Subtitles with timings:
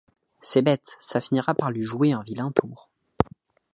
[0.41, 2.89] C'est bête, ça finira par lui jouer un vilain tour.